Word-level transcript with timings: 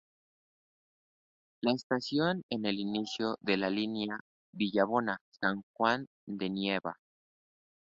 La 1.61 1.73
estación 1.73 2.41
es 2.49 2.63
el 2.63 2.79
inicio 2.79 3.37
de 3.39 3.57
la 3.57 3.69
línea 3.69 4.17
Villabona-San 4.51 5.61
Juan 5.77 6.07
de 6.25 6.49
Nieva. 6.49 6.97